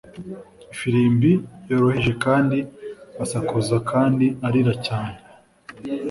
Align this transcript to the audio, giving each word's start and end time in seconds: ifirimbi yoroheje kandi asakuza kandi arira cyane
ifirimbi 0.73 1.31
yoroheje 1.69 2.11
kandi 2.23 2.57
asakuza 3.23 3.75
kandi 3.91 4.25
arira 4.47 4.73
cyane 4.85 5.17